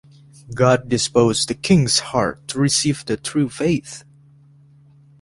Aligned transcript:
God 0.55 0.89
disposed 0.89 1.47
the 1.47 1.53
king's 1.53 1.99
heart 1.99 2.47
to 2.47 2.59
receive 2.59 3.05
the 3.05 3.17
true 3.17 3.49
faith. 3.49 4.03